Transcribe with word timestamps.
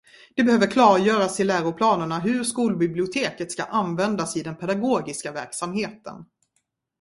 Det 0.35 0.43
behöver 0.43 0.67
klargöras 0.67 1.39
i 1.39 1.43
läroplanerna 1.43 2.19
hur 2.19 2.43
skolbiblioteket 2.43 3.51
ska 3.51 3.63
användas 3.63 4.35
i 4.37 4.43
den 4.43 4.55
pedagogiska 4.55 5.31
verksamheten. 5.31 6.25